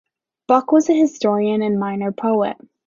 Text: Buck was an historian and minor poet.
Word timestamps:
Buck 0.47 0.71
was 0.71 0.89
an 0.89 0.95
historian 0.97 1.61
and 1.61 1.79
minor 1.79 2.11
poet. 2.11 2.57